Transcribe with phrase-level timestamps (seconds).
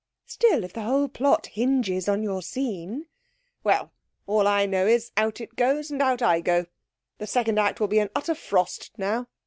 [0.25, 3.05] 'Still, if the whole plot hinges on your scene'
[3.63, 3.91] 'Well!
[4.25, 6.65] all I know is, out it goes and out I go.
[7.19, 9.27] The second act will be an utter frost now.